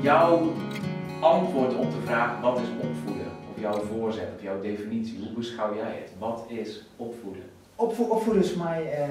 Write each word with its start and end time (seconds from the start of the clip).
jouw 0.00 0.52
antwoord 1.20 1.74
op 1.74 1.90
de 1.90 2.00
vraag 2.04 2.40
wat 2.40 2.58
is 2.58 2.68
opvoeden? 2.88 3.26
Of 3.54 3.60
jouw 3.60 3.80
voorzet, 3.80 4.28
of 4.36 4.42
jouw 4.42 4.60
definitie, 4.60 5.18
hoe 5.18 5.32
beschouw 5.32 5.74
jij 5.74 5.92
het? 5.92 6.12
Wat 6.18 6.44
is 6.48 6.86
opvoeden? 6.96 7.42
Opvo 7.74 8.02
opvoeden 8.02 8.42
is 8.42 8.54
mij, 8.54 8.92
eh, 8.92 9.08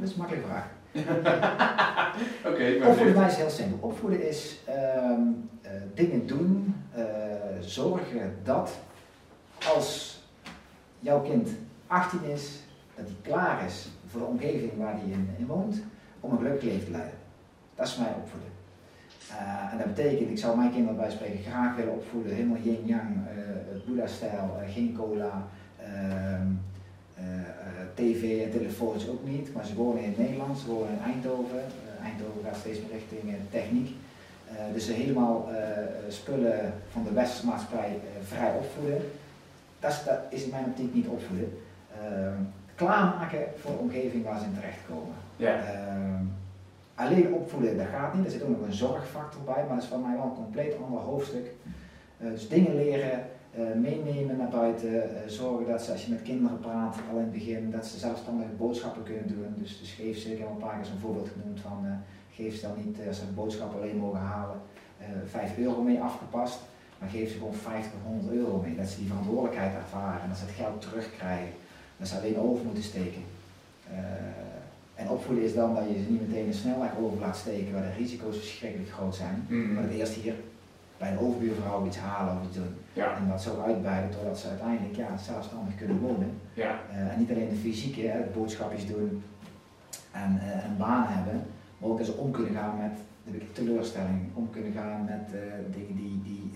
dat 0.00 0.08
is 0.08 0.12
een 0.12 0.18
makkelijke 0.18 0.48
vraag. 0.48 0.68
Oké, 2.46 2.48
okay, 2.48 2.80
Opvoeden 2.80 3.16
mij 3.16 3.28
is 3.28 3.36
heel 3.36 3.50
simpel. 3.50 3.88
Opvoeden 3.88 4.28
is 4.28 4.58
ehm, 4.66 5.20
eh, 5.62 5.70
dingen 5.94 6.26
doen, 6.26 6.74
uh, 6.96 7.04
zorgen 7.60 8.36
dat 8.42 8.78
als 9.74 10.18
jouw 10.98 11.20
kind 11.20 11.48
18 11.86 12.24
is, 12.24 12.58
dat 12.94 13.04
hij 13.04 13.16
klaar 13.22 13.64
is 13.66 13.88
voor 14.10 14.20
de 14.20 14.26
omgeving 14.26 14.76
waar 14.76 14.92
hij 14.92 15.10
in, 15.10 15.34
in 15.38 15.46
woont, 15.46 15.82
om 16.20 16.30
een 16.30 16.36
gelukkig 16.36 16.62
leven 16.62 16.84
te 16.84 16.90
leiden. 16.90 17.18
Dat 17.74 17.86
is 17.86 17.92
voor 17.92 18.02
mij 18.04 18.14
opvoeden. 18.22 18.59
Uh, 19.30 19.72
en 19.72 19.78
dat 19.78 19.94
betekent, 19.94 20.30
ik 20.30 20.38
zou 20.38 20.56
mijn 20.56 20.72
kinderen 20.72 20.96
bij 20.96 21.10
spreken 21.10 21.50
graag 21.50 21.76
willen 21.76 21.94
opvoeden, 21.94 22.34
helemaal 22.34 22.62
yin-yang, 22.62 23.10
uh, 23.16 23.86
Boeddha-stijl, 23.86 24.58
uh, 24.62 24.72
geen 24.74 24.96
cola, 24.96 25.46
ehm, 25.82 26.46
tv 27.94 28.44
en 28.44 28.50
telefoons 28.50 29.08
ook 29.08 29.24
niet, 29.24 29.54
maar 29.54 29.66
ze 29.66 29.74
wonen 29.74 30.02
in 30.02 30.08
het 30.08 30.18
Nederlands, 30.18 30.60
ze 30.60 30.66
wonen 30.66 30.90
in 30.90 31.12
Eindhoven. 31.12 31.62
Eindhoven 32.02 32.44
gaat 32.44 32.56
steeds 32.56 32.78
meer 32.78 32.90
richting 32.92 33.34
techniek. 33.50 33.96
dus 34.72 34.86
ze 34.86 34.92
helemaal 34.92 35.48
spullen 36.08 36.72
van 36.92 37.04
de 37.04 37.12
westerse 37.12 37.46
maatschappij 37.46 37.98
vrij 38.22 38.52
opvoeden. 38.54 39.02
Dat 39.80 39.90
is, 39.90 40.04
dat 40.04 40.18
is 40.28 40.42
in 40.42 40.50
mijn 40.50 40.64
optiek 40.64 40.94
niet 40.94 41.06
opvoeden. 41.06 41.58
Ehm, 42.02 42.38
klaarmaken 42.74 43.44
voor 43.60 43.70
de 43.70 43.78
omgeving 43.78 44.24
waar 44.24 44.38
ze 44.38 44.44
in 44.44 44.54
terechtkomen. 44.54 45.14
Ja. 45.36 45.60
Alleen 47.00 47.32
opvoeden, 47.34 47.76
dat 47.76 47.86
gaat 47.86 48.14
niet. 48.14 48.24
Er 48.24 48.30
zit 48.30 48.42
ook 48.42 48.48
nog 48.48 48.66
een 48.66 48.72
zorgfactor 48.72 49.42
bij, 49.42 49.64
maar 49.66 49.74
dat 49.74 49.82
is 49.82 49.88
voor 49.88 49.98
mij 49.98 50.16
wel 50.16 50.24
een 50.24 50.44
compleet 50.44 50.74
ander 50.84 51.00
hoofdstuk. 51.00 51.46
Uh, 52.18 52.30
dus 52.30 52.48
dingen 52.48 52.74
leren, 52.74 53.26
uh, 53.58 53.74
meenemen 53.74 54.36
naar 54.36 54.48
buiten, 54.48 54.92
uh, 54.92 55.02
zorgen 55.26 55.66
dat 55.66 55.82
ze 55.82 55.92
als 55.92 56.04
je 56.04 56.12
met 56.12 56.22
kinderen 56.22 56.58
praat, 56.58 56.96
al 57.10 57.16
in 57.16 57.22
het 57.22 57.32
begin, 57.32 57.70
dat 57.70 57.86
ze 57.86 57.98
zelfstandig 57.98 58.56
boodschappen 58.56 59.02
kunnen 59.02 59.28
doen. 59.28 59.54
Dus, 59.56 59.78
dus 59.78 59.92
geef 59.92 60.18
ze, 60.18 60.32
ik 60.32 60.38
heb 60.38 60.46
al 60.46 60.52
een 60.52 60.60
paar 60.60 60.76
keer 60.76 60.84
zo'n 60.84 60.98
voorbeeld 60.98 61.28
genoemd 61.28 61.60
van, 61.60 62.02
geef 62.30 62.54
ze 62.54 62.66
dan 62.66 62.76
niet, 62.84 62.98
als 63.06 63.18
ze 63.18 63.22
een 63.22 63.34
boodschap 63.34 63.74
alleen 63.74 63.96
mogen 63.96 64.20
halen, 64.20 64.56
5 65.26 65.58
euro 65.58 65.82
mee 65.82 66.00
afgepast, 66.00 66.58
maar 66.98 67.08
geef 67.08 67.30
ze 67.30 67.38
gewoon 67.38 67.54
50 67.54 67.92
of 67.92 68.02
100 68.04 68.32
euro 68.32 68.62
mee. 68.64 68.76
Dat 68.76 68.88
ze 68.88 68.98
die 68.98 69.06
verantwoordelijkheid 69.06 69.74
ervaren 69.74 70.22
en 70.22 70.28
dat 70.28 70.38
ze 70.38 70.44
het 70.44 70.54
geld 70.54 70.80
terugkrijgen. 70.80 71.54
Dat 71.96 72.08
ze 72.08 72.16
alleen 72.16 72.38
over 72.38 72.64
moeten 72.64 72.82
steken. 72.82 73.22
En 75.00 75.08
opvoeden 75.08 75.44
is 75.44 75.54
dan 75.54 75.74
dat 75.74 75.84
je 75.88 76.02
ze 76.02 76.10
niet 76.10 76.28
meteen 76.28 76.46
een 76.46 76.54
snelheid 76.54 76.92
over 77.00 77.18
laat 77.18 77.36
steken 77.36 77.72
waar 77.72 77.82
de 77.82 77.98
risico's 77.98 78.36
verschrikkelijk 78.36 78.90
groot 78.90 79.14
zijn. 79.14 79.46
Mm. 79.48 79.72
Maar 79.74 79.82
het 79.82 79.92
eerst 79.92 80.12
hier 80.12 80.34
bij 80.98 81.10
een 81.10 81.18
overbuurvrouw 81.18 81.86
iets 81.86 81.98
halen 81.98 82.36
of 82.36 82.46
iets 82.46 82.56
doen. 82.56 82.74
En 82.94 83.28
dat 83.28 83.42
zo 83.42 83.62
uitbreiden 83.66 84.10
totdat 84.10 84.38
ze 84.38 84.48
uiteindelijk 84.48 84.96
ja, 84.96 85.16
zelfstandig 85.16 85.76
kunnen 85.76 85.98
wonen. 85.98 86.30
Ja. 86.52 86.80
Uh, 86.90 87.12
en 87.12 87.18
niet 87.18 87.30
alleen 87.30 87.48
de 87.48 87.54
fysieke, 87.54 88.00
hè, 88.00 88.20
boodschapjes 88.34 88.86
doen 88.86 89.22
en 90.12 90.40
uh, 90.42 90.64
een 90.64 90.76
baan 90.76 91.06
hebben, 91.06 91.42
maar 91.78 91.90
ook 91.90 91.98
dat 91.98 92.06
ze 92.06 92.12
om 92.12 92.30
kunnen 92.30 92.54
gaan 92.54 92.76
met 92.78 92.98
de 93.24 93.52
teleurstelling, 93.52 94.20
om 94.34 94.50
kunnen 94.50 94.72
gaan 94.72 95.04
met 95.04 95.34
uh, 95.34 95.40
dingen 95.76 95.96
die, 95.96 96.20
die 96.24 96.52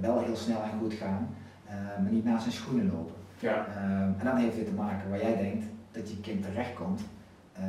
wel 0.00 0.22
heel 0.24 0.36
snel 0.36 0.62
en 0.62 0.78
goed 0.80 0.94
gaan, 0.94 1.28
maar 2.02 2.12
niet 2.12 2.24
naast 2.24 2.42
zijn 2.42 2.54
schoenen 2.54 2.90
lopen. 2.92 3.14
Ja. 3.38 3.66
en 4.18 4.24
dan 4.24 4.36
heeft 4.36 4.56
het 4.56 4.66
te 4.66 4.72
maken 4.72 5.10
waar 5.10 5.20
jij 5.20 5.36
denkt 5.36 5.64
dat 5.92 6.10
je 6.10 6.20
kind 6.20 6.42
terechtkomt 6.42 7.00
uh, 7.58 7.64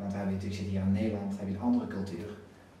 want 0.00 0.12
we 0.12 0.18
hebben 0.18 0.34
natuurlijk 0.34 0.60
zitten 0.60 0.74
hier 0.74 0.80
in 0.80 0.92
Nederland, 0.92 1.38
heb 1.38 1.48
je 1.48 1.54
een 1.54 1.60
andere 1.60 1.86
cultuur 1.86 2.28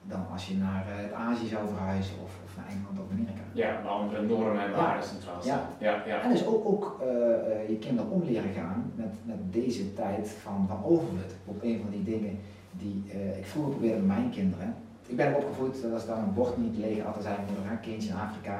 dan 0.02 0.26
als 0.32 0.48
je 0.48 0.56
naar 0.56 0.86
uh, 0.86 1.28
Azië 1.28 1.46
zou 1.46 1.68
verhuizen 1.68 2.14
of, 2.24 2.32
of, 2.44 2.56
naar 2.56 2.66
Engeland 2.66 2.98
of 2.98 3.10
Amerika. 3.10 3.42
Ja, 3.52 3.80
andere 3.80 4.22
normen 4.22 4.62
en 4.62 4.72
waarden 4.72 5.04
centraal 5.04 5.44
ja. 5.44 5.68
ja. 5.78 6.02
Ja, 6.06 6.22
En 6.22 6.30
dus 6.30 6.46
ook, 6.46 6.66
ook 6.66 7.00
uh, 7.00 7.68
je 7.68 7.78
kinderen 7.80 8.10
om 8.10 8.22
leren 8.24 8.52
gaan 8.52 8.92
met, 8.94 9.12
met 9.24 9.52
deze 9.52 9.94
tijd 9.94 10.28
van, 10.28 10.64
van 10.68 10.84
overvloed. 10.84 11.34
Op 11.44 11.62
een 11.62 11.80
van 11.80 11.90
die 11.90 12.02
dingen 12.02 12.38
die 12.72 13.04
ik 13.38 13.46
vroeger 13.46 13.70
probeerde 13.70 13.96
met 13.96 14.06
mijn 14.06 14.30
kinderen. 14.30 14.74
Ik 15.06 15.16
ben 15.16 15.34
opgevoed 15.34 15.82
dat 15.82 15.92
als 15.92 16.06
dan 16.06 16.18
een 16.18 16.34
bord 16.34 16.56
niet 16.56 16.76
leeg 16.76 17.02
had, 17.02 17.14
dan 17.14 17.22
zei 17.22 17.34
mijn 17.36 17.46
moeder, 17.46 17.72
een 17.72 17.80
kindje 17.80 18.08
in 18.08 18.16
Afrika. 18.16 18.58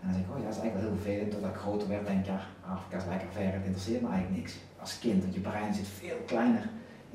En 0.00 0.10
dan 0.10 0.12
zeg 0.12 0.22
ik, 0.22 0.30
oh 0.30 0.38
ja, 0.38 0.44
dat 0.44 0.54
is 0.54 0.60
eigenlijk 0.60 0.74
wel 0.74 0.90
heel 0.90 1.02
vervelend. 1.02 1.30
Totdat 1.30 1.50
ik 1.50 1.56
groter 1.56 1.88
werd, 1.88 2.06
denk 2.06 2.20
ik, 2.20 2.26
ja, 2.26 2.40
Afrika 2.74 2.96
is 2.96 3.04
lekker 3.08 3.28
ver, 3.30 3.52
het 3.52 3.64
interesseert 3.64 4.02
me 4.02 4.08
eigenlijk 4.08 4.38
niks. 4.40 4.52
Als 4.80 4.98
kind, 4.98 5.22
want 5.22 5.34
je 5.34 5.40
brein 5.40 5.74
zit 5.74 5.86
veel 5.86 6.16
kleiner 6.26 6.68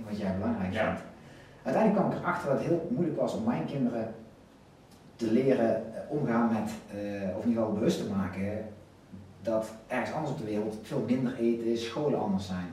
wat 0.07 0.17
jij 0.17 0.35
belangrijk 0.37 0.73
vindt. 0.73 1.01
Uiteindelijk 1.63 2.05
kwam 2.05 2.17
ik 2.17 2.23
erachter 2.23 2.49
dat 2.49 2.59
het 2.59 2.67
heel 2.67 2.87
moeilijk 2.89 3.17
was 3.17 3.33
om 3.33 3.43
mijn 3.43 3.65
kinderen 3.65 4.13
te 5.15 5.31
leren 5.31 5.75
eh, 5.75 6.01
omgaan 6.07 6.53
met, 6.53 6.71
uh, 6.95 7.37
of 7.37 7.43
in 7.43 7.49
ieder 7.49 7.63
geval 7.63 7.73
bewust 7.73 8.03
te 8.03 8.13
maken, 8.15 8.65
dat 9.41 9.71
ergens 9.87 10.11
anders 10.11 10.31
op 10.31 10.37
de 10.37 10.45
wereld 10.45 10.77
veel 10.81 11.03
minder 11.07 11.35
eten 11.37 11.65
is, 11.65 11.85
scholen 11.85 12.19
anders 12.19 12.47
zijn. 12.47 12.67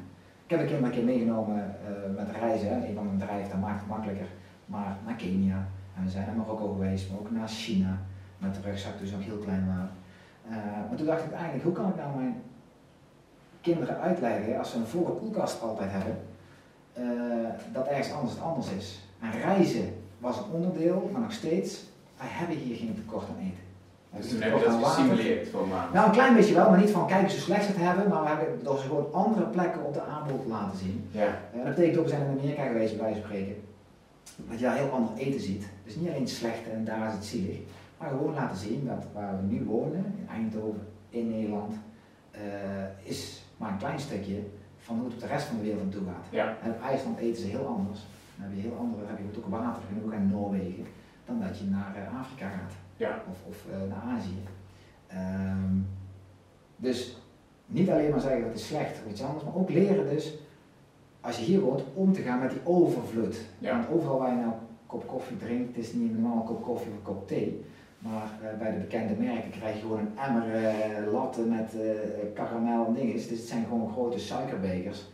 Ik 0.45 0.51
heb 0.51 0.61
de 0.61 0.67
kinderen 0.67 0.91
een 0.91 0.97
keer 0.97 1.05
meegenomen 1.05 1.57
uh, 1.57 2.17
met 2.17 2.37
reizen, 2.41 2.73
een 2.73 2.95
van 2.95 3.05
mijn 3.05 3.19
bedrijven, 3.19 3.51
dat 3.51 3.61
maakt 3.61 3.81
het 3.81 3.89
makkelijker, 3.89 4.27
maar 4.67 4.97
naar 5.07 5.15
Kenia. 5.15 5.67
En 5.97 6.05
we 6.05 6.11
zijn 6.11 6.27
naar 6.27 6.37
Marokko 6.37 6.73
geweest, 6.73 7.11
maar 7.11 7.19
ook 7.19 7.31
naar 7.31 7.49
China, 7.49 7.99
met 8.39 8.55
de 8.55 8.61
rugzak, 8.61 8.99
dus 8.99 9.11
nog 9.11 9.25
heel 9.25 9.39
klein 9.39 9.67
waren. 9.67 9.91
Uh, 10.49 10.89
maar 10.89 10.97
toen 10.97 11.07
dacht 11.07 11.25
ik 11.25 11.33
eigenlijk, 11.33 11.65
hoe 11.65 11.73
kan 11.73 11.89
ik 11.89 11.97
nou 11.97 12.17
mijn 12.17 12.43
kinderen 13.61 14.01
uitleggen, 14.01 14.59
als 14.59 14.71
ze 14.71 14.77
een 14.77 14.87
volle 14.87 15.15
koelkast 15.15 15.63
altijd 15.63 15.93
hebben, 15.93 16.17
uh, 16.99 17.49
dat 17.73 17.87
ergens 17.87 18.13
anders 18.13 18.33
het 18.33 18.43
anders 18.43 18.71
is. 18.79 19.01
En 19.21 19.41
reizen 19.41 19.95
was 20.19 20.37
een 20.37 20.51
onderdeel, 20.53 21.11
maar 21.13 21.21
nog 21.21 21.33
steeds, 21.33 21.85
wij 22.19 22.29
hebben 22.31 22.57
hier 22.57 22.77
geen 22.77 22.95
tekort 22.95 23.29
aan 23.29 23.39
eten. 23.39 23.65
Dus 24.17 24.29
toen 24.29 24.41
heb 24.41 24.59
je 24.59 24.65
dat 24.65 24.85
gesimuleerd 24.85 25.49
voor 25.49 25.67
maand? 25.69 25.93
Nou, 25.93 26.07
een 26.07 26.13
klein 26.13 26.35
beetje 26.35 26.55
wel, 26.55 26.71
maar 26.71 26.81
niet 26.81 26.91
van 26.91 27.07
kijk 27.07 27.31
hoe 27.31 27.41
slecht 27.41 27.67
het 27.67 27.77
hebben, 27.77 28.09
maar 28.09 28.23
we 28.23 28.29
hebben 28.29 28.65
door 28.65 28.79
ze 28.79 28.87
gewoon 28.87 29.13
andere 29.13 29.47
plekken 29.47 29.85
op 29.85 29.95
de 29.95 30.03
aanbod 30.03 30.47
laten 30.47 30.79
zien. 30.79 31.09
Ja. 31.11 31.27
Uh, 31.27 31.65
dat 31.65 31.75
betekent 31.75 31.99
ook, 31.99 32.05
we 32.05 32.11
zijn 32.11 32.23
in 32.23 32.39
Amerika 32.39 32.67
geweest 32.67 32.99
bij 32.99 33.15
spreken, 33.15 33.57
dat 34.37 34.59
je 34.59 34.65
daar 34.65 34.77
heel 34.77 34.91
ander 34.91 35.17
eten 35.17 35.41
ziet. 35.41 35.65
Dus 35.85 35.97
niet 35.97 36.09
alleen 36.09 36.21
het 36.21 36.31
slechte 36.31 36.71
en 36.71 36.85
daar 36.85 37.09
is 37.09 37.13
het 37.13 37.25
zielig, 37.25 37.57
maar 37.99 38.09
gewoon 38.09 38.35
laten 38.35 38.57
zien 38.57 38.87
dat 38.87 39.05
waar 39.13 39.37
we 39.41 39.55
nu 39.55 39.65
wonen, 39.65 40.15
in 40.19 40.29
Eindhoven, 40.31 40.87
in 41.09 41.31
Nederland, 41.31 41.75
uh, 42.35 42.41
is 43.03 43.43
maar 43.57 43.71
een 43.71 43.79
klein 43.79 44.01
stukje 44.01 44.43
van 44.87 44.97
hoe 44.97 45.05
het 45.05 45.15
op 45.15 45.21
de 45.21 45.27
rest 45.27 45.47
van 45.47 45.57
de 45.57 45.63
wereld 45.63 45.93
toe 45.93 46.05
gaat. 46.05 46.27
Ja. 46.31 46.57
En 46.63 46.71
op 46.71 46.83
IJsland 46.83 47.19
eten 47.19 47.43
ze 47.43 47.49
heel 47.49 47.67
anders. 47.67 48.01
Dan 48.37 48.47
heb 48.47 48.55
je 48.55 48.61
heel 48.61 48.77
andere, 48.79 49.07
heb 49.07 49.19
je 49.19 49.39
ook 49.39 49.51
water 49.51 49.83
genoeg 49.89 50.13
in 50.13 50.29
Noorwegen, 50.29 50.87
dan 51.27 51.41
dat 51.41 51.59
je 51.59 51.65
naar 51.65 51.95
uh, 51.97 52.21
Afrika 52.21 52.49
gaat. 52.49 52.73
Ja. 52.97 53.23
Of, 53.31 53.39
of 53.49 53.67
uh, 53.71 53.89
naar 53.89 54.17
Azië. 54.17 54.43
Um, 55.13 55.87
dus 56.77 57.21
niet 57.67 57.91
alleen 57.91 58.11
maar 58.11 58.21
zeggen 58.21 58.41
dat 58.41 58.51
het 58.51 58.61
is 58.61 58.67
slecht 58.67 58.99
of 59.05 59.11
iets 59.11 59.23
anders, 59.23 59.45
maar 59.45 59.55
ook 59.55 59.71
leren 59.71 60.09
dus, 60.09 60.35
als 61.21 61.39
je 61.39 61.45
hier 61.45 61.61
woont, 61.61 61.83
om 61.95 62.13
te 62.13 62.23
gaan 62.23 62.39
met 62.39 62.51
die 62.51 62.61
overvloed. 62.65 63.41
Ja. 63.59 63.73
Want 63.73 63.89
overal 63.89 64.19
waar 64.19 64.31
je 64.31 64.37
nou 64.37 64.53
een 64.53 64.59
kop 64.87 65.07
koffie 65.07 65.37
drinkt, 65.37 65.77
het 65.77 65.85
is 65.85 65.93
niet 65.93 66.13
normaal 66.13 66.37
een 66.37 66.45
kop 66.45 66.63
koffie 66.63 66.91
of 66.91 66.97
een 66.97 67.03
kop 67.03 67.29
thee. 67.29 67.65
Maar 68.11 68.53
uh, 68.53 68.59
bij 68.59 68.71
de 68.73 68.79
bekende 68.79 69.15
merken 69.15 69.51
krijg 69.51 69.75
je 69.75 69.81
gewoon 69.81 69.99
een 69.99 70.19
emmer 70.19 70.47
uh, 70.61 71.13
latten 71.13 71.49
met 71.49 71.75
uh, 71.75 71.91
karamel 72.35 72.87
en 72.87 72.95
dingen. 72.95 73.13
Dus 73.13 73.31
het 73.31 73.39
zijn 73.39 73.65
gewoon 73.65 73.93
grote 73.93 74.19
suikerbekers. 74.19 75.05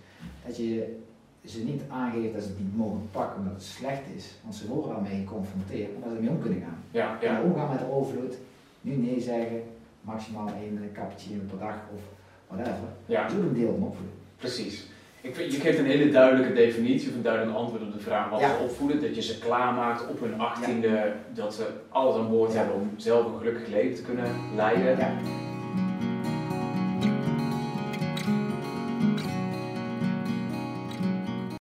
Dat 0.46 0.56
je 0.56 1.00
ze 1.44 1.64
niet 1.64 1.82
aangeeft 1.88 2.34
dat 2.34 2.42
ze 2.42 2.48
het 2.48 2.58
niet 2.58 2.76
mogen 2.76 3.08
pakken 3.10 3.38
omdat 3.38 3.52
het 3.52 3.62
slecht 3.62 4.02
is. 4.16 4.34
Want 4.42 4.54
ze 4.54 4.68
worden 4.68 4.92
daarmee 4.92 5.18
geconfronteerd 5.18 5.94
en 5.94 6.00
dat 6.00 6.10
ze 6.10 6.16
ermee 6.16 6.30
om 6.30 6.40
kunnen 6.40 6.60
gaan. 6.60 6.78
Ja, 6.90 7.18
ja. 7.20 7.38
En 7.38 7.42
omgaan 7.42 7.68
met 7.68 7.78
de 7.78 7.90
overvloed. 7.90 8.34
Nu 8.80 8.94
nee 8.94 9.20
zeggen, 9.20 9.62
maximaal 10.00 10.48
één 10.48 10.90
cappuccino 10.92 11.42
per 11.48 11.58
dag 11.58 11.74
of 11.94 12.00
whatever. 12.48 12.88
Ja. 13.06 13.24
Ook 13.24 13.30
een 13.30 13.54
deel 13.54 13.72
van 13.72 13.86
opvoeden. 13.86 14.16
Precies. 14.36 14.86
Ik 15.22 15.34
vind, 15.34 15.52
je 15.52 15.60
geeft 15.60 15.78
een 15.78 15.86
hele 15.86 16.10
duidelijke 16.10 16.52
definitie 16.52 17.08
of 17.08 17.14
een 17.14 17.22
duidelijk 17.22 17.56
antwoord 17.56 17.82
op 17.82 17.92
de 17.92 18.00
vraag 18.00 18.30
wat 18.30 18.40
ze 18.40 18.58
opvoeden. 18.62 19.00
Dat 19.00 19.14
je 19.14 19.22
ze 19.22 19.38
klaarmaakt 19.38 20.08
op 20.08 20.20
hun 20.20 20.40
achttiende, 20.40 21.12
dat 21.34 21.54
ze 21.54 21.66
alles 21.88 22.16
aan 22.16 22.30
boord 22.30 22.54
hebben 22.54 22.74
om 22.74 22.90
zelf 22.96 23.26
een 23.26 23.38
gelukkig 23.38 23.68
leven 23.68 23.94
te 23.94 24.02
kunnen 24.02 24.26
leiden. 24.56 24.96